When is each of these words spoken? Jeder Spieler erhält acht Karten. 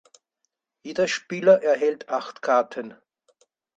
Jeder 0.81 1.07
Spieler 1.07 1.61
erhält 1.61 2.09
acht 2.09 2.41
Karten. 2.41 2.95